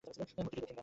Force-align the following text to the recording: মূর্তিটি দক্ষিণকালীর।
মূর্তিটি 0.03 0.19
দক্ষিণকালীর। 0.21 0.77